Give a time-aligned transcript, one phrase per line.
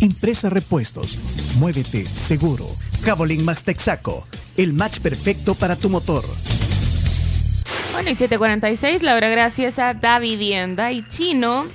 [0.00, 1.18] Impresa Repuestos.
[1.58, 2.66] Muévete seguro.
[3.04, 4.26] Javelin Max Texaco.
[4.56, 6.24] El match perfecto para tu motor.
[7.92, 11.66] Bueno, y 746, la hora gracias a Da Vivienda y Chino.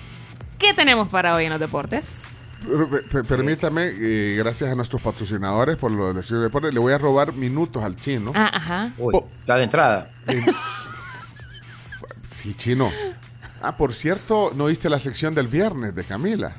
[0.57, 2.23] ¿Qué tenemos para hoy en los deportes?
[2.65, 6.97] Per- per- Permítame, eh, gracias a nuestros patrocinadores por lo de Deportes, le voy a
[6.97, 8.31] robar minutos al chino.
[8.33, 8.91] Ah, ajá.
[8.97, 10.11] Uy, está de entrada.
[12.23, 12.91] Sí, chino.
[13.61, 16.55] Ah, por cierto, ¿no viste la sección del viernes de Camila?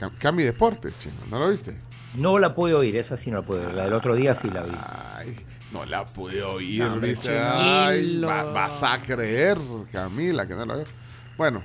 [0.00, 1.14] Cam- Cami Deportes, chino.
[1.30, 1.76] ¿No lo viste?
[2.14, 3.74] No la pude oír, esa sí no la pude oír.
[3.74, 4.72] La del otro día sí la vi.
[5.16, 5.36] Ay,
[5.72, 7.38] no la pude oír, No, dice.
[7.38, 9.58] Ay, va- vas a creer,
[9.92, 10.86] Camila, que no la veo.
[11.36, 11.62] Bueno,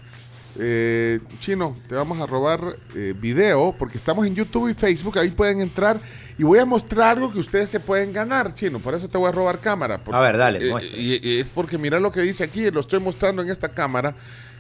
[0.60, 2.60] eh, chino, te vamos a robar
[2.96, 5.18] eh, video porque estamos en YouTube y Facebook.
[5.18, 6.00] Ahí pueden entrar
[6.38, 8.80] y voy a mostrar algo que ustedes se pueden ganar, chino.
[8.80, 9.98] Por eso te voy a robar cámara.
[9.98, 13.00] porque- A ver, dale, eh, y es porque mira lo que dice aquí, lo estoy
[13.00, 14.14] mostrando en esta cámara.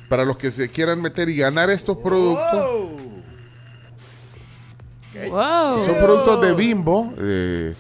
[0.09, 2.53] Para los que se quieran meter y ganar estos productos.
[2.53, 3.05] Wow.
[5.80, 7.14] Son productos de Bimbo.
[7.18, 7.74] eh,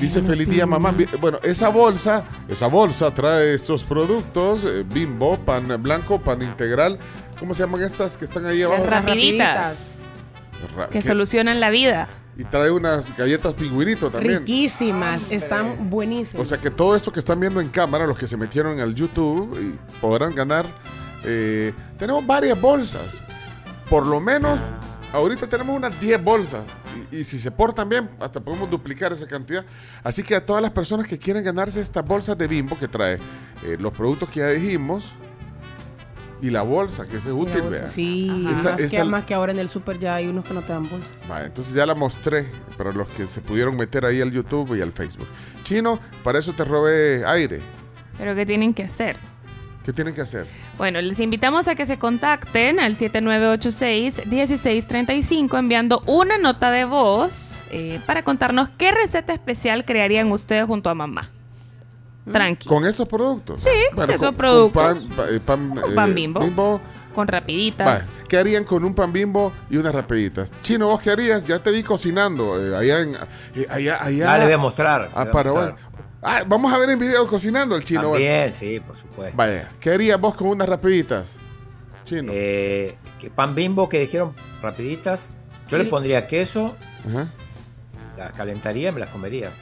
[0.00, 0.94] dice feliz día mamá.
[1.20, 6.98] Bueno, esa bolsa, esa bolsa trae estos productos, eh, Bimbo, pan blanco, pan integral.
[7.38, 8.84] ¿Cómo se llaman estas que están ahí abajo?
[8.88, 9.98] Rapiditas.
[10.76, 11.02] Ra- Que ¿qué?
[11.02, 12.08] solucionan la vida.
[12.36, 14.38] Y trae unas galletas pingüinito también.
[14.40, 16.42] Riquísimas, están buenísimas.
[16.42, 18.94] O sea que todo esto que están viendo en cámara, los que se metieron al
[18.94, 20.66] YouTube, y podrán ganar.
[21.26, 23.22] eh, tenemos varias bolsas.
[23.88, 24.60] Por lo menos,
[25.14, 26.64] ahorita tenemos unas 10 bolsas.
[27.10, 29.64] Y, y si se portan bien, hasta podemos duplicar esa cantidad.
[30.02, 33.14] Así que a todas las personas que quieren ganarse estas bolsas de bimbo que trae
[33.64, 35.12] eh, los productos que ya dijimos
[36.42, 37.88] y la bolsa, que ese es útil, vea.
[37.88, 40.52] Sí, Esa- más, esa- que, más que ahora en el super ya hay unos que
[40.52, 41.08] no te dan bolsa.
[41.28, 42.46] Vale, entonces ya la mostré
[42.76, 45.26] para los que se pudieron meter ahí al YouTube y al Facebook.
[45.62, 47.60] Chino, para eso te robé aire.
[48.18, 49.16] Pero ¿qué tienen que hacer?
[49.84, 50.46] ¿Qué tienen que hacer?
[50.78, 58.00] Bueno, les invitamos a que se contacten al 7986-1635 enviando una nota de voz eh,
[58.06, 61.28] para contarnos qué receta especial crearían ustedes junto a mamá.
[62.30, 62.66] Tranqui.
[62.66, 63.60] ¿Con estos productos?
[63.60, 64.82] Sí, con esos productos.
[64.82, 64.98] pan,
[65.30, 66.40] eh, pan, Con eh, pan Bimbo.
[66.40, 66.80] Bimbo.
[67.14, 67.86] Con rapiditas.
[67.86, 70.50] Vale, ¿Qué harían con un pan bimbo y unas rapiditas?
[70.62, 71.46] Chino, ¿vos qué harías?
[71.46, 73.14] Ya te vi cocinando eh, allá en...
[73.54, 75.10] eh, allá, allá, Ah, le voy a mostrar.
[75.14, 75.70] Ah, a Paraguay.
[75.72, 75.93] mostrar.
[76.24, 78.08] Ah, vamos a ver en video cocinando el chino.
[78.08, 78.14] bueno.
[78.24, 79.36] También, sí, por supuesto.
[79.36, 81.36] Vaya, ¿qué harías vos con unas rapiditas?
[82.06, 82.32] Chino.
[82.34, 85.30] Eh, que pan bimbo que dijeron rapiditas.
[85.68, 86.76] Yo le pondría queso,
[87.08, 87.28] Ajá.
[88.18, 89.50] las calentaría y me las comería.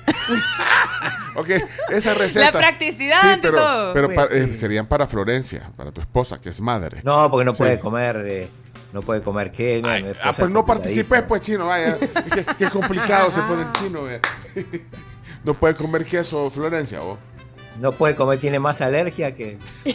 [1.34, 1.48] Ok,
[1.88, 2.52] esa receta.
[2.52, 3.92] La practicidad Sí, ante pero, todo.
[3.94, 4.54] pero Pues eh, sí.
[4.54, 7.00] serían para Florencia, para tu esposa, que es madre.
[7.04, 7.58] No, porque no Sí.
[7.62, 8.48] puede comer, eh,
[8.92, 9.80] no puede comer qué.
[9.84, 11.96] Ay, ah, pues es no participes, pues, chino, vaya.
[12.34, 14.20] qué, qué complicado se pone el chino, vea.
[15.44, 17.18] No puede comer queso, Florencia, vos.
[17.80, 19.58] No puede comer, tiene más alergia que.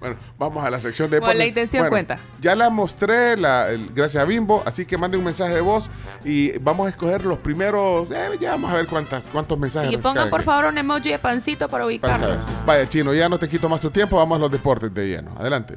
[0.00, 2.18] Bueno, vamos a la sección de Bueno, la intención cuenta.
[2.40, 5.90] Ya la mostré, la, el- gracias a Bimbo, así que mande un mensaje de voz
[6.24, 8.10] y vamos a escoger los primeros.
[8.10, 9.90] eh, ya vamos a ver cuántas, cuántos mensajes.
[9.90, 12.28] Sí, nos pongan por favor un emoji de pancito para ubicarlo.
[12.64, 15.32] Vaya, chino, ya no te quito más tu tiempo, vamos a los deportes de lleno.
[15.38, 15.76] Adelante.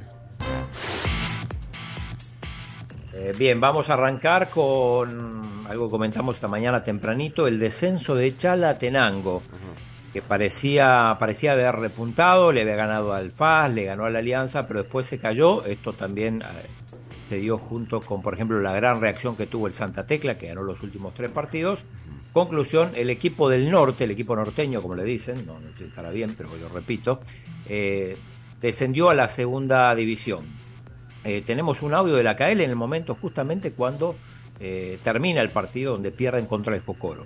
[3.15, 8.35] Eh, bien, vamos a arrancar con algo que comentamos esta mañana tempranito, el descenso de
[8.35, 9.43] Chalatenango,
[10.11, 14.65] que parecía, parecía haber repuntado, le había ganado al FAS, le ganó a la Alianza,
[14.65, 15.63] pero después se cayó.
[15.63, 16.45] Esto también eh,
[17.29, 20.47] se dio junto con, por ejemplo, la gran reacción que tuvo el Santa Tecla, que
[20.47, 21.81] ganó los últimos tres partidos.
[22.33, 26.33] Conclusión, el equipo del norte, el equipo norteño, como le dicen, no, no estará bien,
[26.35, 27.19] pero lo repito,
[27.69, 28.17] eh,
[28.59, 30.62] descendió a la segunda división.
[31.23, 34.15] Eh, tenemos un audio de la KL en el momento justamente cuando
[34.59, 37.25] eh, termina el partido donde pierden contra el Focoro.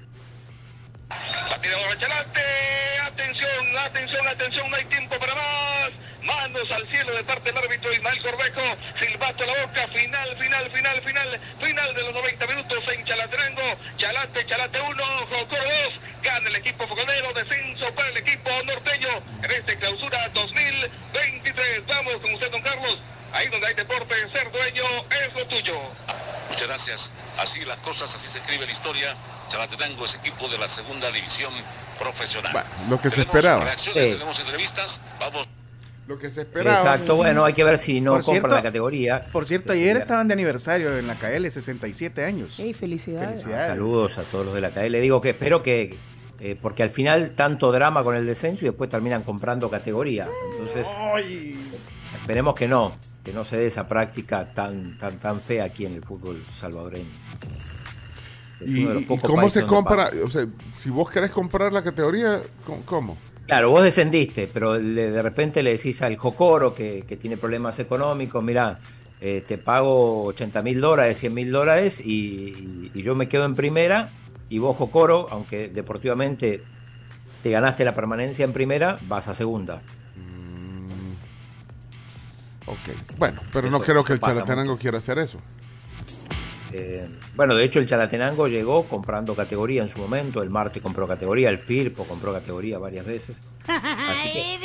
[3.18, 5.92] Atención, atención, atención, no hay tiempo para más.
[6.24, 8.62] Manos al cielo de parte del árbitro Ismael Corbejo.
[9.00, 9.88] Silbato a la boca.
[9.88, 11.40] Final, final, final, final.
[11.62, 13.62] Final de los 90 minutos en Chalatenango.
[13.98, 16.24] Chalate, Chalate 1, Jocoro 2.
[16.24, 17.34] Gana el equipo fogonero.
[17.34, 19.10] Descenso para el equipo norteño
[19.44, 21.88] en este clausura 2023.
[21.88, 22.57] Vamos con usted.
[23.38, 25.76] Ahí donde hay deporte, ser dueño es lo tuyo.
[26.50, 27.12] Muchas gracias.
[27.40, 29.16] Así las cosas, así se escribe la historia.
[29.48, 31.54] Chalatenango es equipo de la segunda división
[32.00, 32.52] profesional.
[32.52, 33.64] Bueno, lo que se esperaba.
[33.64, 34.14] Reacciones, Sí.
[34.14, 35.02] tenemos entrevistas.
[35.20, 35.48] Vamos.
[36.08, 36.78] lo que se esperaba.
[36.80, 39.22] Exacto, bueno, hay que ver si no cierto- la categoría.
[39.34, 42.58] Por cierto, ayer estaban de aniversario en la KL, 67 años.
[42.62, 43.42] Ey, felicidades.
[43.42, 43.66] Felicidades.
[43.68, 44.90] Saludos a todos los de la KL.
[44.90, 45.98] Le digo que espero que,
[46.40, 50.30] eh, porque al final tanto drama con el descenso y después terminan comprando categoría.
[50.54, 50.88] Entonces,
[52.22, 52.96] esperemos que no,
[53.28, 57.10] que no se dé esa práctica tan, tan, tan fea aquí en el fútbol salvadoreño.
[58.66, 58.86] ¿Y,
[59.22, 60.10] cómo se compra?
[60.24, 62.82] O sea, si vos querés comprar la categoría, ¿cómo?
[62.86, 63.18] cómo?
[63.46, 67.78] Claro, vos descendiste, pero le- de repente le decís al Jocoro que, que tiene problemas
[67.80, 68.80] económicos, mira,
[69.20, 73.44] eh, te pago 80 mil dólares, 100 mil dólares y, y- y yo me quedo
[73.44, 74.10] en primera
[74.50, 76.62] y vos Jocoro, aunque deportivamente
[77.44, 79.82] te ganaste la permanencia en primera, vas a segunda.
[82.68, 85.40] Ok, bueno, pero no creo que el Chalatenango quiera hacer eso.
[86.74, 91.08] Eh, bueno, de hecho el Chalatenango llegó comprando categoría en su momento, el Marte compró
[91.08, 93.38] categoría, el Firpo compró categoría varias veces.
[93.68, 94.58] Así que-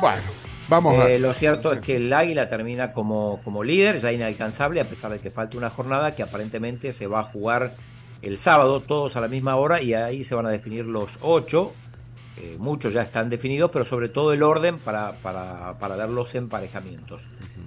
[0.00, 0.22] Bueno,
[0.68, 1.10] vamos a...
[1.10, 5.10] Eh, lo cierto es que el Águila termina como, como líder, ya inalcanzable, a pesar
[5.12, 7.74] de que falta una jornada que aparentemente se va a jugar
[8.22, 11.72] el sábado, todos a la misma hora, y ahí se van a definir los ocho.
[12.42, 16.34] Eh, muchos ya están definidos, pero sobre todo el orden para, para, para ver los
[16.34, 17.20] emparejamientos.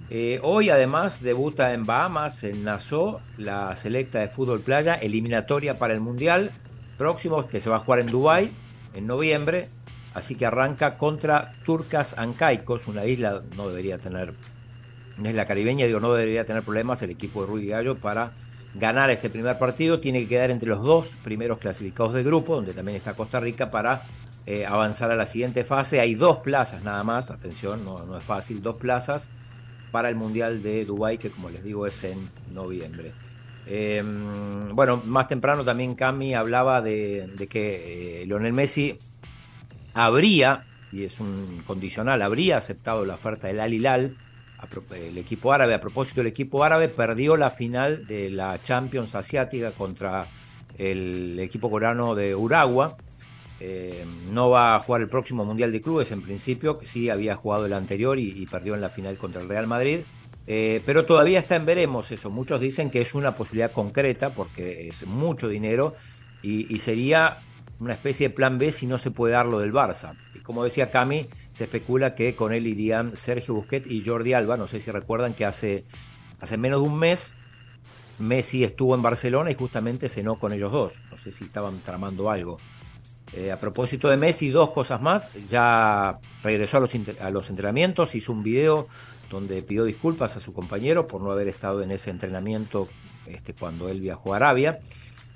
[0.10, 5.94] Eh, hoy además debuta en Bahamas, en Nassau, la selecta de fútbol playa, eliminatoria para
[5.94, 6.50] el Mundial
[6.98, 8.52] próximo, que se va a jugar en Dubái
[8.96, 9.68] en noviembre.
[10.16, 14.34] Así que arranca contra Turcas Ancaicos, una isla, no debería tener,
[15.20, 18.32] una isla caribeña, digo, no debería tener problemas el equipo de Rudy Gallo para
[18.74, 20.00] ganar este primer partido.
[20.00, 23.70] Tiene que quedar entre los dos primeros clasificados de grupo, donde también está Costa Rica,
[23.70, 24.04] para
[24.46, 26.00] eh, avanzar a la siguiente fase.
[26.00, 29.30] Hay dos plazas nada más, atención, no, no es fácil, dos plazas
[29.92, 33.12] para el Mundial de Dubái, que como les digo es en noviembre.
[33.66, 34.04] Eh,
[34.74, 38.98] bueno, más temprano también Cami hablaba de, que eh, Lionel Messi
[39.94, 44.16] habría, y es un condicional, habría aceptado la oferta del Al Hilal,
[44.96, 45.74] el equipo árabe.
[45.74, 50.28] A propósito, el equipo árabe perdió la final de la Champions Asiática contra
[50.78, 52.98] el equipo coreano de Uragua.
[53.60, 57.36] Eh, no va a jugar el próximo Mundial de Clubes en principio, que sí había
[57.36, 60.02] jugado el anterior y, perdió en la final contra el Real Madrid.
[60.46, 62.30] Eh, pero todavía está en veremos eso.
[62.30, 65.96] Muchos dicen que es una posibilidad concreta porque es mucho dinero
[66.42, 67.38] y, y sería
[67.80, 70.14] una especie de plan B si no se puede dar lo del Barça.
[70.36, 74.58] Y como decía Cami, se especula que con él irían Sergio Busquets y Jordi Alba.
[74.58, 75.86] No sé si recuerdan que hace,
[76.42, 77.34] hace menos de un mes
[78.20, 80.94] Messi estuvo en Barcelona y justamente cenó con ellos dos.
[81.12, 82.58] No sé si estaban tramando algo.
[83.36, 85.30] Eh, a propósito de Messi, dos cosas más.
[85.50, 88.88] Ya regresó a los, inter- a los entrenamientos, hizo un video
[89.30, 92.88] donde pidió disculpas a su compañero por no haber estado en ese entrenamiento
[93.26, 94.80] este, cuando él viajó a Arabia.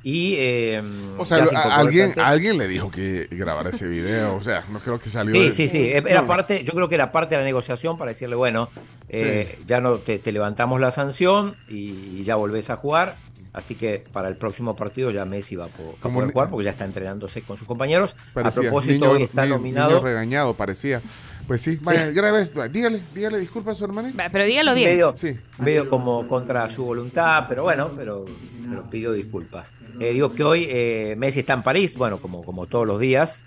[0.04, 0.82] Y, eh,
[1.18, 4.36] O sea, a- alguien, alguien le dijo que grabara ese video.
[4.36, 5.34] O sea, no creo que salió.
[5.34, 5.90] Sí, de- sí, sí.
[5.90, 8.70] Era parte, yo creo que era parte de la negociación para decirle, bueno,
[9.10, 13.16] eh, ya no te, te levantamos la sanción y, y ya volvés a jugar.
[13.58, 16.72] Así que para el próximo partido ya Messi va a, va poder jugar porque ya
[16.72, 18.16] está entrenándose con sus compañeros.
[18.34, 19.90] Parecía, a propósito, niño, hoy está niño- nominado.
[19.90, 21.02] niño regañado, parecía.
[21.48, 22.68] Pues sí, vaya, grabe esto.
[22.70, 24.14] Dígale, dígale disculpas a su hermana.
[24.32, 24.90] Pero dígalo bien.
[24.92, 25.36] Medio, Sí.
[25.58, 28.26] medio como contra su voluntad, pero bueno, pero,
[28.70, 29.70] pero pidió disculpas.
[30.00, 33.42] Eh, digo que hoy eh, Messi está en París, bueno, como, como todos los días,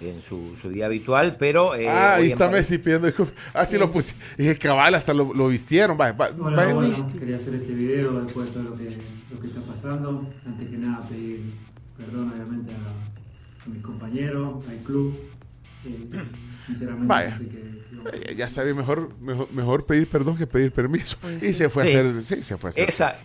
[0.00, 1.74] en su, su día habitual, pero...
[1.74, 3.34] eh, ah, ahí está Messi pidiendo disculpas.
[3.54, 4.14] Ah, sí, lo puse.
[4.36, 5.96] Y dije, cabal, hasta lo, lo vistieron.
[5.96, 8.84] Vaya, va- Hola, bueno, quería hacer este video después de todo lo que,
[9.32, 10.28] lo que está pasando.
[10.46, 11.52] Antes que nada, pedir
[11.96, 15.14] perdón, obviamente, a, a mis compañeros, al club.
[15.84, 16.08] Eh,
[16.66, 17.38] sinceramente, Vaya.
[17.38, 21.16] que Ya sabía, mejor, mejor, mejor pedir perdón que pedir permiso.
[21.40, 22.22] Y se fue a hacer.
[22.22, 22.88] Sí, se fue a hacer.
[22.88, 23.16] Esa,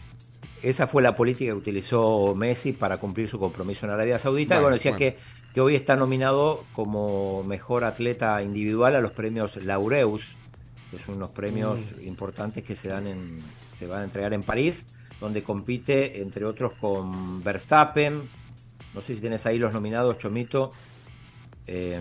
[0.62, 4.56] esa fue la política que utilizó Messi para cumplir su compromiso en Arabia Saudita.
[4.56, 5.00] y Bueno, bueno, decía bueno.
[5.00, 5.18] Que,
[5.58, 10.36] que hoy está nominado como mejor atleta individual a los premios Laureus,
[10.92, 12.08] que son unos premios Mm.
[12.08, 13.40] importantes que se dan en,
[13.80, 14.86] se van a entregar en París,
[15.20, 18.22] donde compite, entre otros, con Verstappen.
[18.94, 20.74] No sé si tienes ahí los nominados, Chomito.
[21.66, 22.00] Eh,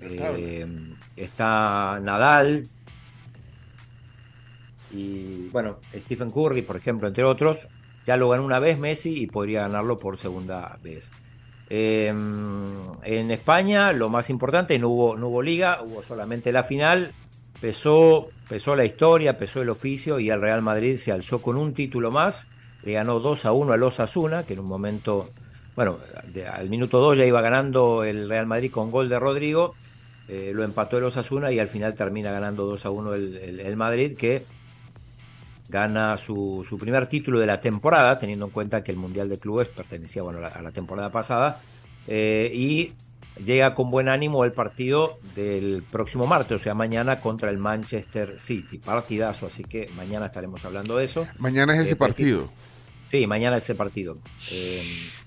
[0.00, 0.66] eh,
[1.16, 2.62] está Nadal,
[4.92, 7.66] y bueno, Stephen Curry, por ejemplo, entre otros,
[8.06, 11.10] ya lo ganó una vez Messi y podría ganarlo por segunda vez.
[11.70, 17.12] Eh, en España, lo más importante, no hubo, liga, hubo solamente la final.
[17.60, 21.72] Pesó, pesó la historia, pesó el oficio y el Real Madrid se alzó con un
[21.74, 22.48] título más.
[22.82, 25.30] Le ganó 2 a 1 al Osasuna, que en un momento,
[25.76, 25.98] bueno,
[26.32, 29.74] de- al minuto 2 ya iba ganando el Real Madrid con gol de Rodrigo.
[30.32, 33.58] eh, lo empató el Osasuna y al final termina ganando 2 a 1 el, el-
[33.60, 34.44] el Madrid, que
[35.70, 39.38] gana su, su primer título de la temporada, teniendo en cuenta que el Mundial de
[39.38, 41.60] Clubes pertenecía bueno, a, la, temporada pasada.
[42.06, 42.92] eh, y
[43.44, 48.38] llega con buen ánimo el partido del próximo martes, o sea, mañana contra el Manchester
[48.38, 48.76] City.
[48.78, 51.26] Partidazo, así que mañana estaremos hablando de eso.
[51.38, 52.50] Mañana es ese Eh, partido.
[53.10, 54.18] Sí, mañana ese partido.
[54.52, 54.82] Eh,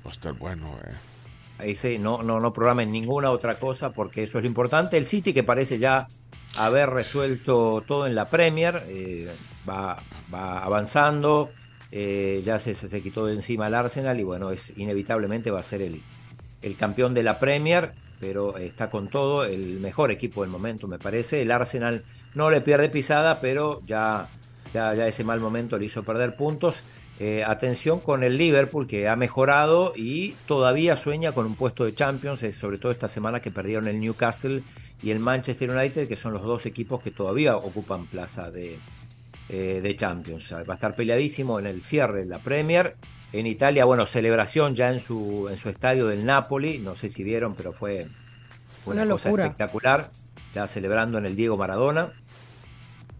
[0.06, 0.92] Va a estar bueno, eh.
[1.60, 4.98] Ahí sí, no, no, no programen ninguna otra cosa porque eso es lo importante.
[4.98, 6.08] El City que parece ya
[6.58, 9.30] haber resuelto todo en la Premier, eh,
[9.68, 9.98] va,
[10.34, 11.50] va avanzando,
[11.92, 15.64] eh, ya se, se quitó de encima el Arsenal y bueno, es inevitablemente va a
[15.64, 16.02] ser el,
[16.64, 20.98] el campeón de la Premier, pero está con todo, el mejor equipo del momento me
[20.98, 21.42] parece.
[21.42, 22.04] El Arsenal
[22.36, 24.28] no le pierde pisada, pero ya,
[24.74, 26.78] ya, ya ese mal momento le hizo perder puntos.
[27.20, 31.94] Eh, atención con el Liverpool que ha mejorado y todavía sueña con un puesto de
[31.94, 34.64] Champions, eh, sobre todo esta semana que perdieron el Newcastle
[35.04, 38.80] y el Manchester United, que son los dos equipos que todavía ocupan plaza de,
[39.50, 40.54] eh, de Champions.
[40.54, 42.96] Va a estar peleadísimo en el cierre de la Premier.
[43.32, 47.24] En Italia, bueno, celebración ya en su, en su estadio del Napoli, no sé si
[47.24, 48.08] vieron, pero fue
[48.86, 49.46] una, Una cosa locura.
[49.46, 50.10] espectacular,
[50.54, 52.12] ya celebrando en el Diego Maradona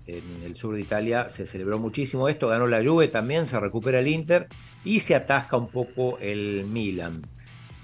[0.08, 4.00] en el sur de Italia se celebró muchísimo esto, ganó la Juve también, se recupera
[4.00, 4.48] el Inter
[4.84, 7.22] y se atasca un poco el Milan.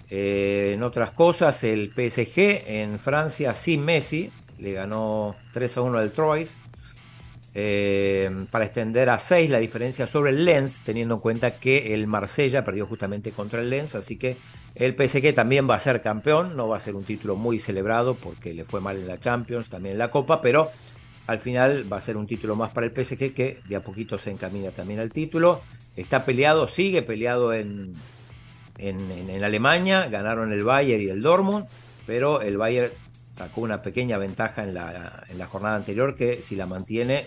[0.10, 5.98] Eh, en otras cosas, el PSG en Francia sin Messi le ganó 3 a 1
[5.98, 6.52] al Troyes
[7.62, 12.08] eh, para extender a 6 la diferencia sobre el Lens, teniendo en cuenta que el
[12.08, 14.38] Marsella perdió justamente contra el Lens, así que
[14.76, 18.16] el PSG también va a ser campeón, no va a ser un título muy celebrado
[18.16, 20.72] porque le fue mal en la Champions, también en la Copa, pero
[21.28, 24.18] al final va a ser un título más para el PSG que de a poquito
[24.18, 25.62] se encamina también al título.
[25.98, 27.94] Está peleado, sigue peleado en,
[28.78, 31.66] en, en- Alemania, ganaron el Bayern y el Dortmund,
[32.08, 32.92] pero el Bayern
[33.34, 37.26] sacó una pequeña ventaja en la, en la jornada anterior que si la mantiene,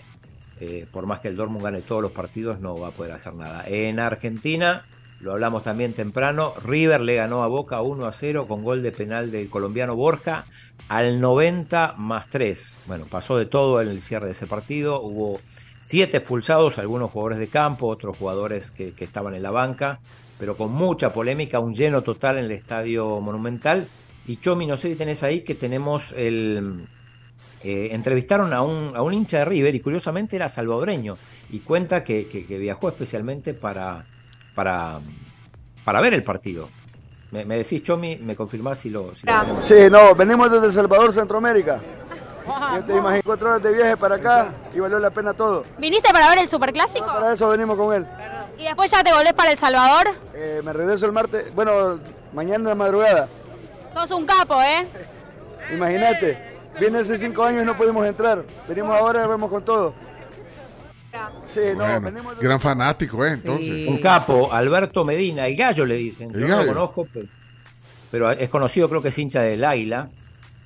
[0.63, 3.33] eh, por más que el Dortmund gane todos los partidos, no va a poder hacer
[3.33, 3.65] nada.
[3.67, 4.85] En Argentina,
[5.19, 8.93] lo hablamos también temprano, River le ganó a Boca 1 a 0 con gol de
[8.93, 10.45] penal del colombiano Borja
[10.87, 12.79] al 90 más 3.
[12.85, 15.41] Bueno, pasó de todo en el cierre de ese partido, hubo
[15.81, 19.99] siete expulsados, algunos jugadores de campo, otros jugadores que, que estaban en la banca,
[20.39, 23.85] pero con mucha polémica, un lleno total en el estadio monumental.
[24.25, 26.87] Y Chomi, no sé si tenés ahí que tenemos el...
[27.63, 31.15] eh, entrevistaron a un, a un hincha de River y curiosamente era salvadoreño
[31.49, 34.03] y cuenta que, que- que viajó especialmente para,
[34.55, 34.99] para,
[35.85, 36.67] para ver el partido.
[37.31, 39.15] Me, me decís, Chomi, me confirmás si lo...
[39.15, 39.61] si lo.
[39.61, 41.81] Sí, no, venimos desde El Salvador, Centroamérica.
[42.75, 45.63] Yo te imagino cuatro horas de viaje para acá y valió la pena todo.
[45.77, 47.05] ¿Viniste para ver el Superclásico?
[47.05, 48.05] Para eso venimos con él.
[48.59, 50.07] ¿Y después ya te volvés para El Salvador?
[50.35, 51.99] Eh, me regreso el martes, bueno,
[52.33, 53.27] mañana en la madrugada.
[53.93, 54.85] Sos un capo, ¿eh?
[55.73, 58.43] Imagínate, viene hace cinco años y no pudimos entrar.
[58.67, 59.93] Venimos ahora y vemos con todo.
[61.53, 63.33] Sí, no, Bueno, venimos gran fanático, ¿eh?
[63.33, 63.87] Entonces.
[63.87, 66.31] Un capo, Alberto Medina, el gallo le dicen.
[66.31, 67.27] Yo no lo conozco, pero,
[68.09, 70.09] pero es conocido, creo que es hincha del Águila.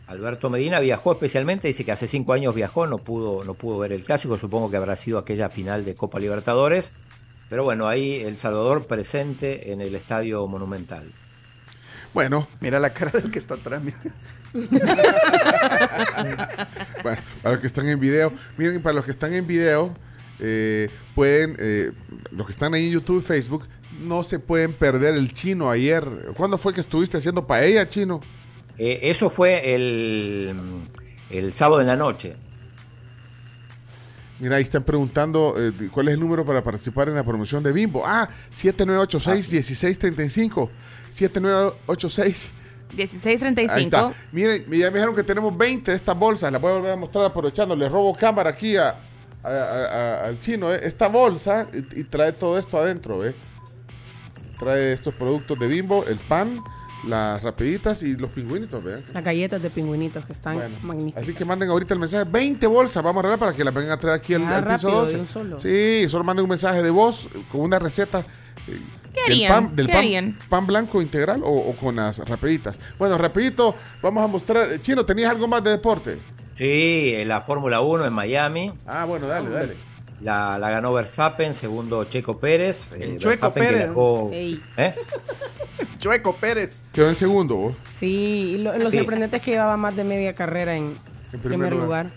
[0.08, 3.92] Alberto Medina viajó especialmente, dice que hace cinco años viajó, no pudo, no pudo ver
[3.92, 6.92] el clásico, supongo que habrá sido aquella final de Copa Libertadores.
[7.50, 11.04] Pero bueno, ahí El Salvador presente en el Estadio Monumental.
[12.14, 12.48] Bueno.
[12.62, 13.82] Mira la cara del que está atrás.
[13.82, 13.98] mira.
[17.04, 19.96] Bueno, para los que están en video, miren, para los que están en video,
[20.40, 21.92] eh, pueden, eh,
[22.32, 23.68] los que están ahí en YouTube y Facebook,
[24.02, 26.04] no se pueden perder el chino ayer.
[26.36, 28.22] ¿Cuándo fue que estuviste haciendo paella, chino?
[28.78, 30.56] Eh, eso fue el,
[31.30, 32.34] el sábado en la noche.
[34.40, 37.72] Mira, ahí están preguntando eh, cuál es el número para participar en la promoción de
[37.72, 38.04] Bimbo.
[38.06, 40.70] Ah, 7986-1635.
[41.10, 42.52] 7986.
[42.96, 43.74] 1635.
[43.74, 44.14] Ahí está.
[44.32, 46.52] Miren, ya me dijeron que tenemos 20 de estas bolsas.
[46.52, 47.76] Las voy a volver a mostrar aprovechando.
[47.76, 48.90] Le robo cámara aquí a,
[49.44, 50.72] a- a- a- al chino.
[50.74, 50.80] ¿eh?
[50.84, 53.26] Esta bolsa y, y trae todo esto adentro.
[53.26, 53.36] ¿eh?
[54.60, 56.60] Trae estos productos de Bimbo, el pan,
[57.08, 58.84] las rapiditas y los pingüinitos.
[58.84, 59.04] ¿ve?
[59.14, 61.22] Las galletas de pingüinitos que están Bueno, magníficas.
[61.24, 62.24] Así que manden ahorita el mensaje.
[62.30, 64.64] 20 bolsas vamos a arreglar para que las vengan a traer aquí al, Ah, al
[64.64, 65.14] piso rápido, 12.
[65.14, 65.60] de un solo.
[65.60, 68.26] Sí, solo manden un mensaje de voz con una receta.
[69.26, 69.52] ¿Qué del harían?
[69.68, 70.38] pan, del ¿Qué pan, harían?
[70.50, 72.80] pan blanco integral o, o con las rapiditas.
[73.00, 74.80] Bueno, rapidito, vamos a mostrar.
[74.82, 76.18] Chino, ¿tenías algo más de deporte?
[76.58, 78.72] Sí, en la Fórmula 1 en Miami.
[78.86, 79.76] Ah, bueno, dale, dale.
[80.22, 82.92] La, la ganó Verstappen, segundo Checo Pérez.
[82.94, 83.92] El Eh, Chueco Verstappen Pérez.
[84.32, 84.62] Ey.
[84.78, 84.96] ¿Eh?
[86.00, 86.76] Chueco Pérez.
[86.92, 87.56] Quedó en segundo.
[87.56, 87.74] vos.
[87.94, 88.98] Sí, y lo, lo Sí.
[88.98, 90.98] sorprendente es que llevaba más de media carrera en,
[91.34, 92.08] En primer, lugar.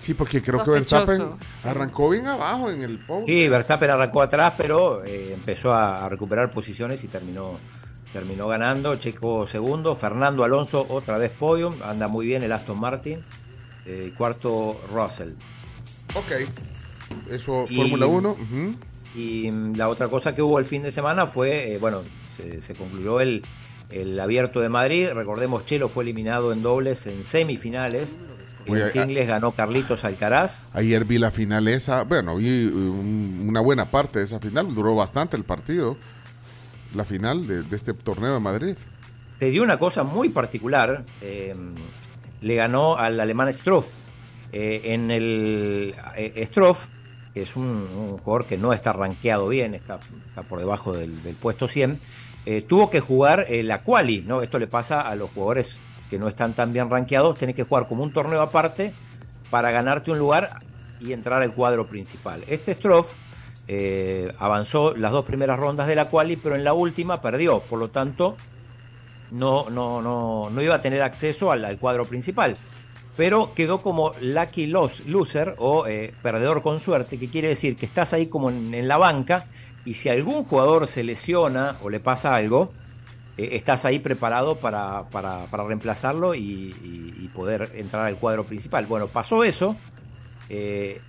[0.00, 1.04] Sí, porque creo Sospechoso.
[1.04, 1.38] que Verstappen
[1.70, 3.26] arrancó bien abajo en el podio.
[3.26, 7.58] Sí, Verstappen arrancó atrás, pero eh, empezó a, a recuperar posiciones y terminó,
[8.10, 8.96] terminó ganando.
[8.96, 13.20] Checo segundo, Fernando Alonso otra vez podium, anda muy bien el Aston Martin.
[13.84, 15.32] Eh, cuarto Russell.
[16.14, 16.32] Ok.
[17.30, 18.30] Eso, Fórmula 1.
[18.30, 18.74] ujú.
[19.14, 22.00] Y mm, la otra cosa que hubo el fin de semana fue, eh, bueno,
[22.36, 23.42] se, se concluyó el,
[23.90, 25.08] el Abierto de Madrid.
[25.12, 28.08] Recordemos, Chelo fue eliminado en dobles en semifinales.
[28.66, 30.64] En singles ganó Carlitos Alcaraz.
[30.72, 34.94] Ayer vi la final esa, bueno, vi un- una buena parte de esa final, duró
[34.94, 35.96] bastante el partido,
[36.94, 38.74] la final de, de este torneo de Madrid.
[39.38, 41.04] se dio una cosa muy particular.
[41.22, 41.52] eh,
[42.42, 43.86] le ganó al alemán Stroff.
[44.52, 46.86] Eh, en el eh, Stroff
[47.34, 51.34] es un, un jugador que no está rankeado bien, está, está por debajo del, del
[51.36, 51.98] puesto 100.
[52.46, 54.40] eh, tuvo que jugar eh, la quali, ¿no?
[54.42, 55.78] Esto le pasa a los jugadores
[56.10, 57.38] que no están tan bien rankeados.
[57.38, 58.92] Tenés que jugar como un torneo aparte
[59.48, 60.58] para ganarte un lugar
[61.00, 62.44] y entrar al cuadro principal.
[62.46, 63.14] Este Stroff
[63.68, 67.60] eh, avanzó las dos primeras rondas de la quali, pero en la última perdió.
[67.60, 68.36] Por lo tanto,
[69.30, 72.56] no, no, no, no iba a tener acceso al, cuadro principal.
[73.16, 77.86] Pero quedó como lucky loss, loser o eh, perdedor con suerte, que quiere decir que
[77.86, 79.46] estás ahí como en, la banca
[79.84, 82.72] y si algún jugador se lesiona o le pasa algo,
[83.52, 88.86] estás ahí preparado para, para- para reemplazarlo y, y- y poder entrar al cuadro principal.
[88.86, 89.76] Bueno, pasó eso,
[90.48, 91.00] eh,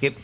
[0.00, 0.14] que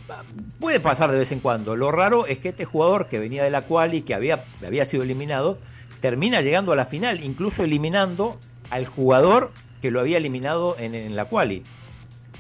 [0.59, 1.77] puede pasar de vez en cuando.
[1.77, 5.03] Lo raro es que este jugador que venía de la quali, que había, había sido
[5.03, 5.59] eliminado,
[6.01, 8.39] termina llegando a la final, incluso eliminando
[8.71, 9.51] al jugador
[9.83, 11.63] que lo había eliminado en, en la quali.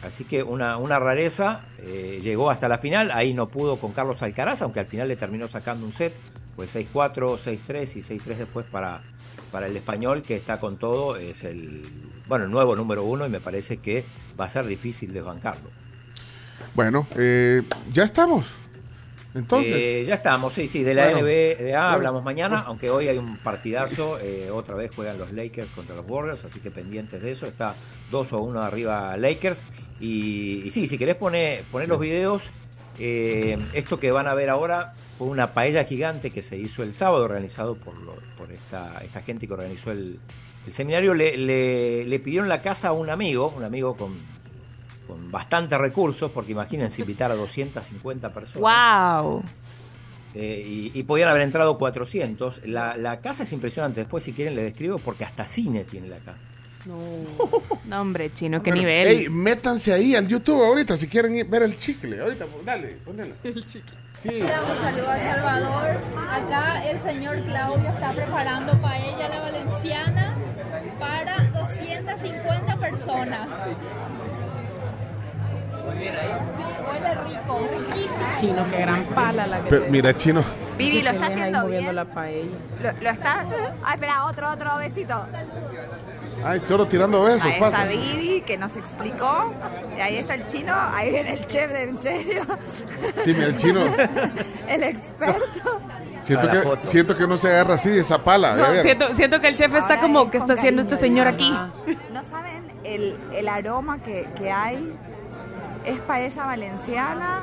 [0.03, 4.23] Así que una, una rareza, eh, llegó hasta la final, ahí no pudo con Carlos
[4.23, 6.15] Alcaraz, aunque al final le terminó sacando un set,
[6.57, 9.03] pues 6-4, 6-3 y 6-3 después para,
[9.53, 11.85] para el español, que está con todo, es el,
[12.27, 14.05] bueno, el nuevo número uno y me parece que
[14.41, 15.71] va a ser difícil desbancarlo.
[16.75, 18.47] Bueno, eh, ya estamos.
[19.35, 23.19] Entonces, Eh, ya estamos, sí, sí, de la Bueno, NBA hablamos mañana, aunque hoy hay
[23.19, 27.33] un partidazo, eh, otra vez juegan los Lakers contra los Warriors, así que pendientes de
[27.33, 27.75] eso, está
[28.11, 29.59] 2 o 1 arriba Lakers.
[30.01, 32.45] Y, y sí, si querés poner, poner los videos,
[32.99, 36.95] eh, esto que van a ver ahora fue una paella gigante que se hizo el
[36.95, 40.19] sábado, organizado por, lo- por esta, esta gente que organizó el,
[40.67, 41.15] el seminario.
[41.15, 44.15] Le, le- le pidieron la casa a un amigo, un amigo con,
[45.07, 48.61] con bastantes recursos, porque imagínense invitar a 250 personas.
[49.23, 49.43] ¡Wow!
[50.35, 50.63] Eh,
[50.95, 52.67] y, y podían haber entrado 400.
[52.67, 54.01] La, la casa es impresionante.
[54.01, 56.39] Después, si quieren, le describo porque hasta cine tiene la casa.
[57.87, 59.07] No, hombre, chino, qué bueno, nivel.
[59.09, 62.21] ey, métanse ahí al YouTube ahorita si quieren ir- ver el chicle.
[62.21, 63.35] Ahorita, dale, ponela.
[63.45, 63.95] El chicle.
[64.21, 64.41] Sí.
[64.43, 65.97] Un saludo a Salvador.
[66.31, 70.35] Acá el señor Claudio está preparando paella a la valenciana
[70.99, 73.49] para 250 personas.
[75.97, 78.27] Sí, huele rico, riquísimo.
[78.41, 80.43] Chino, qué gran pala la que Pero mira, chino.
[80.77, 81.95] Vivi, ¿lo está haciendo bien?
[81.95, 82.51] la paella.
[82.83, 83.45] ¿Lo, lo está?
[83.85, 85.25] Ah, espera, otro, otro besito.
[86.45, 87.85] Ay, solo tirando besos, Ahí está.
[87.87, 89.53] Vivi, que nos explicó.
[89.97, 90.73] Y ahí está el chino.
[90.75, 92.43] Ahí viene el chef de en serio.
[93.25, 93.81] Sí, mira, el chino.
[94.69, 95.81] el experto.
[96.23, 98.57] Siento que, siento que no se agarra así esa pala.
[98.57, 101.29] No, siento, siento que el chef está Ahora como, es ¿qué está haciendo este señor
[101.29, 101.51] aquí?
[102.13, 104.93] No saben el, el aroma que, que hay.
[105.85, 107.43] Es paella valenciana.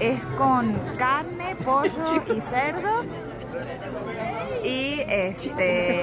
[0.00, 1.90] Es con carne, pollo
[2.36, 3.04] y cerdo.
[4.64, 6.02] Y este.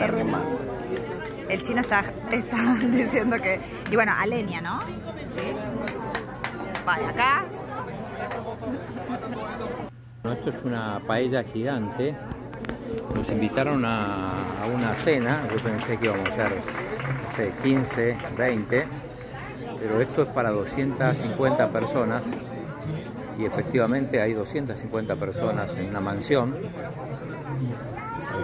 [1.52, 3.60] El chino está, está diciendo que.
[3.92, 4.80] Y bueno, a leña, ¿no?
[4.82, 5.52] Sí.
[6.86, 7.44] Vale, acá.
[10.24, 12.16] No, esto es una paella gigante.
[13.14, 15.42] Nos invitaron a, a una cena.
[15.52, 18.88] Yo pensé que íbamos a hacer, no sé, 15, 20.
[19.80, 22.24] Pero esto es para 250 personas.
[23.38, 26.56] Y efectivamente hay 250 personas en una mansión.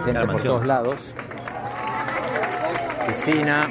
[0.04, 0.54] Gente La por mansión.
[0.54, 1.14] todos lados.
[3.24, 3.68] Piscina.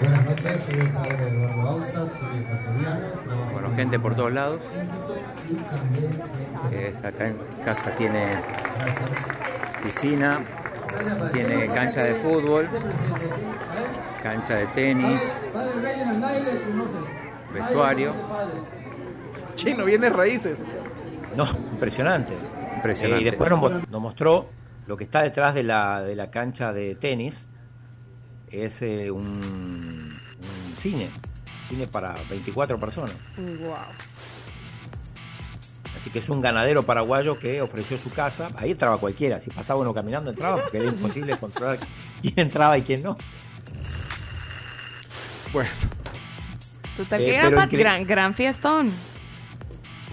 [0.00, 4.60] Buenas noches, soy el padre Eduardo Bausa, soy ecuatoriano, Bueno, gente por todos lados.
[6.72, 7.32] Esta ca-
[7.64, 8.24] casa tiene
[9.82, 10.40] piscina,
[11.32, 12.66] tiene cancha de fútbol,
[14.22, 15.20] cancha de tenis,
[17.52, 18.12] vestuario.
[19.54, 20.58] Chino, viene raíces.
[21.36, 22.32] No, impresionante.
[22.76, 23.18] Impresionante.
[23.24, 23.50] Eh, y después
[23.90, 24.46] nos mostró
[24.86, 27.46] lo que está detrás de la, de la cancha de tenis.
[28.64, 31.08] Es eh, un, un cine.
[31.68, 33.12] Cine para 24 personas.
[33.36, 33.74] Wow.
[35.96, 38.50] Así que es un ganadero paraguayo que ofreció su casa.
[38.56, 39.40] Ahí entraba cualquiera.
[39.40, 41.78] Si pasaba uno caminando, entraba, porque era imposible controlar
[42.22, 43.16] quién entraba y quién no.
[45.52, 45.70] Bueno.
[46.96, 48.90] Total, Eh, que incre- gran, gran fiestón.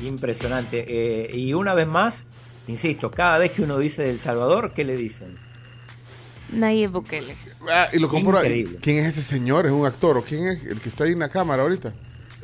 [0.03, 0.83] Impresionante.
[0.87, 2.25] Eh, y una vez más,
[2.67, 5.37] insisto, cada vez que uno dice El Salvador, ¿qué le dicen?
[6.59, 7.35] Nayib Bukele.
[7.69, 8.37] Ah, y lo compro.
[8.43, 8.77] Increíble.
[8.81, 9.65] ¿Quién es ese señor?
[9.65, 10.17] ¿Es un actor?
[10.17, 11.93] ¿O quién es el que está ahí en la cámara ahorita?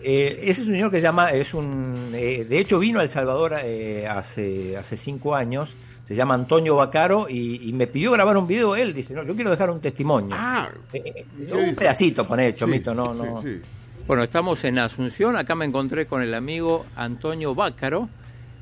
[0.02, 3.04] Eh, ese es un señor que se llama, es un, eh, de hecho vino a
[3.04, 8.12] El Salvador eh, hace, hace cinco años, se llama Antonio Bacaro y, y me pidió
[8.14, 10.34] grabar un video él, dice, no, yo quiero dejar un testimonio.
[10.40, 13.42] Ah, Eh, un pedacito, poné, Chomito, no, sí, no.
[13.42, 13.60] sí.
[14.08, 18.08] Bueno, estamos en Asunción, acá me encontré con el amigo Antonio Bácaro.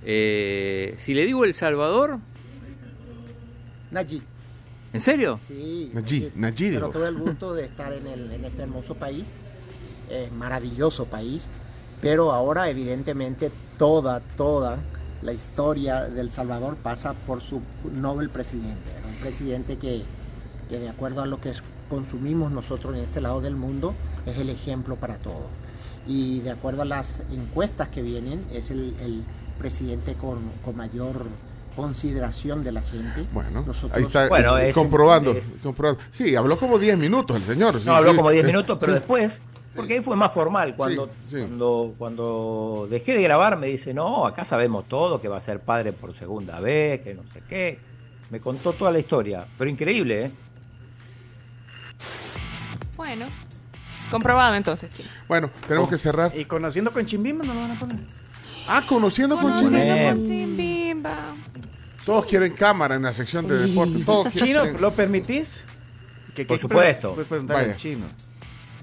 [0.03, 2.17] Eh, si le digo El Salvador,
[3.91, 4.23] Nayib.
[4.97, 5.39] ¿En serio?
[5.47, 5.89] Sí.
[5.93, 9.27] Nayib, Nayib, Pero tuve el gusto de estar en, el- en este hermoso país,
[10.09, 11.43] eh, maravilloso país,
[12.01, 14.77] pero ahora evidentemente toda, toda
[15.21, 17.61] la historia del Salvador pasa por su
[17.93, 20.03] noble presidente, un presidente que,
[20.69, 21.51] que de acuerdo a lo que
[21.89, 23.93] consumimos nosotros en este lado del mundo
[24.25, 25.47] es el ejemplo para todos.
[26.05, 29.23] Y de acuerdo a las encuestas que vienen, es el, el
[29.59, 31.25] presidente con, con mayor
[31.77, 33.25] consideración de la gente.
[33.31, 36.01] Bueno, Nosotros- ahí está Bueno, eh, es- comprobando, es- comprobando.
[36.11, 37.79] Sí, habló como 10 minutos el señor.
[37.79, 38.17] sí, No, habló sí.
[38.17, 38.99] como 10 minutos, pero Sí.
[38.99, 39.39] después,
[39.75, 40.75] porque ahí fue más formal.
[40.75, 45.41] Cuando, cuando, cuando dejé de grabar, me dice, no, acá sabemos todo, que va a
[45.41, 47.79] ser padre por segunda vez, que no sé qué.
[48.31, 50.31] Me contó toda la historia, pero increíble, ¿eh?
[52.95, 53.27] Bueno,
[54.09, 55.07] comprobado entonces, chino.
[55.27, 56.35] Bueno, tenemos que cerrar.
[56.35, 57.99] Y conociendo con Chimbimba no lo van a poner.
[58.67, 60.09] Ah, conociendo con Conociendo Chimbimba.
[60.11, 60.76] con Chimbimba.
[62.05, 64.03] Todos quieren cámara en la sección de deporte.
[64.05, 65.63] Todos Chino, quieren- ¿lo permitís?
[66.35, 67.13] ¿Qué- Por qué- supuesto.
[67.13, 67.77] Puedes preguntarle al Vaya.
[67.79, 68.05] chino.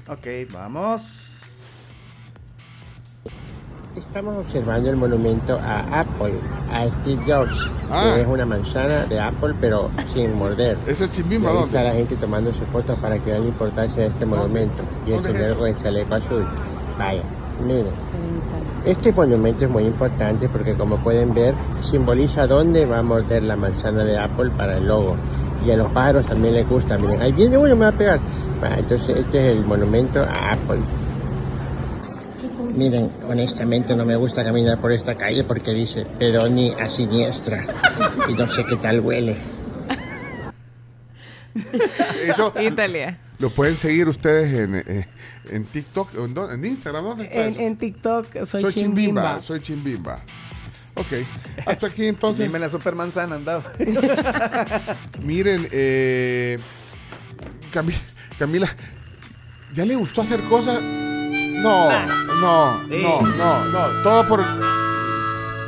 [0.08, 1.30] Ok, vamos.
[3.96, 6.34] Estamos observando el monumento a Apple,
[6.72, 8.14] a Steve Jobs, Ah.
[8.16, 10.76] que es una manzana de Apple pero sin morder.
[10.86, 11.66] ¿Ese es Chimbimba dónde?
[11.66, 14.82] está la gente tomándose fotos para que vean la importancia de este monumento.
[15.06, 15.54] Y ¿Dónde ese es eso?
[15.54, 16.46] luego el chaleco azul.
[16.98, 17.22] Vaya,
[17.60, 17.92] miren.
[18.84, 23.56] Este monumento es muy importante porque como pueden ver, simboliza dónde va a morder la
[23.56, 25.16] manzana de Apple para el logo.
[25.66, 26.98] Y a los pájaros también les gusta.
[26.98, 28.20] Miren, ahí viene uno, me va a pegar.
[28.60, 30.80] Bueno, entonces este es el monumento a Apple.
[32.76, 37.64] Miren, honestamente no me gusta caminar por esta calle porque dice Pedoni a siniestra
[38.28, 39.36] y no sé qué tal huele.
[42.26, 43.18] Eso Italia.
[43.38, 45.06] Lo pueden seguir ustedes en, eh,
[45.50, 47.04] en TikTok, o en, en Instagram.
[47.04, 47.60] ¿Dónde está En, eso?
[47.60, 49.22] en TikTok soy, Soy Chimbimba.
[49.22, 49.40] Chimbimba.
[49.40, 50.22] Soy Chimbimba.
[50.96, 51.12] Ok,
[51.66, 52.46] hasta aquí entonces.
[52.52, 53.64] En la supermanzana andaba.
[55.24, 56.56] Miren, eh,
[57.72, 58.00] Cami-
[58.38, 58.68] Camila,
[59.74, 60.80] ¿ya le gustó hacer cosas?
[60.80, 61.90] No,
[62.40, 63.02] no, Sí.
[63.02, 64.02] no, no, no.
[64.04, 64.44] Todo por.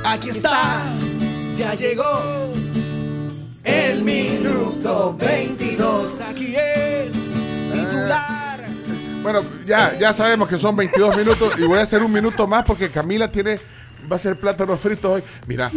[0.05, 0.81] Aquí está,
[1.57, 2.05] ya llegó
[3.65, 6.21] el minuto 22.
[6.21, 7.16] Aquí es.
[9.33, 12.65] Bueno, ya, ya sabemos que son 22 minutos y voy a hacer un minuto más
[12.65, 13.59] porque Camila tiene.
[14.11, 15.23] Va a hacer plátanos fritos hoy.
[15.49, 15.69] Mira,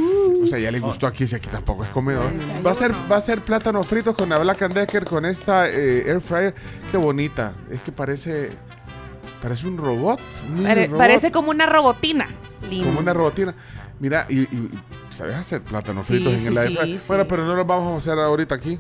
[0.43, 2.31] o sea, ya le gustó aquí, si aquí tampoco es comedor.
[2.63, 5.67] Va a ser, va a ser plátanos fritos con la Black and Decker, con esta
[5.67, 6.53] eh, air fryer.
[6.91, 7.53] Qué bonita.
[7.71, 8.51] Es que parece.
[9.41, 10.19] Parece un robot.
[10.47, 10.97] un mini Pare- robot.
[10.99, 12.27] parece como una robotina.
[12.69, 12.85] Lindo.
[12.85, 13.55] como una robotina.
[13.99, 14.69] Mira, y, y-
[15.09, 16.99] ¿sabes hacer plátanos Sí, fritos en sí, el air fryer?
[16.99, 17.05] sí.
[17.07, 18.77] Bueno, pero no los vamos a hacer ahorita aquí.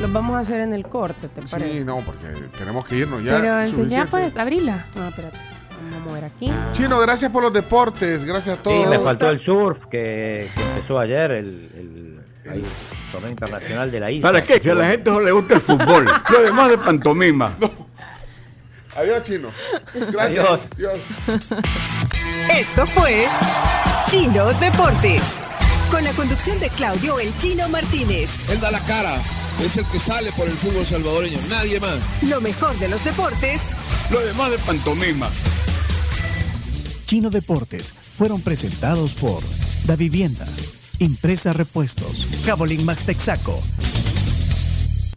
[0.00, 1.78] Los vamos a hacer en el corte, ¿te parece?
[1.78, 3.38] Sí, no, porque tenemos que irnos ya.
[3.38, 4.86] Pero enseñá pues, abrila.
[4.96, 5.38] Ah, espérate.
[5.82, 6.50] Vamos a mover aquí.
[6.72, 8.24] Chino, gracias por los deportes.
[8.24, 8.84] Gracias a todos.
[8.84, 11.46] Sí, me faltó el surf que, que empezó ayer, el,
[12.44, 12.64] el, ahí,
[13.12, 14.28] torneo internacional de la isla.
[14.28, 14.60] ¿Para qué?
[14.60, 16.06] Que a la gente no le gusta el fútbol.
[16.30, 17.56] Lo demás de pantomima.
[18.96, 19.48] Adiós, Chino.
[20.12, 20.70] Gracias.
[20.76, 20.98] Adiós.
[22.58, 23.26] Esto fue
[24.08, 25.22] Chino Deportes.
[25.90, 28.30] Con la conducción de Claudio El Chino Martínez.
[28.48, 29.12] Él da la cara,
[29.64, 31.98] es el que sale por el fútbol salvadoreño, nadie más.
[32.22, 33.60] Lo mejor de los deportes
[34.10, 35.30] Lo demás de pantomima.
[37.06, 39.42] Chino Deportes fueron presentados por
[39.84, 40.46] Da Vivienda,
[40.98, 43.60] Impresa Repuestos, Cabolín Max Texaco,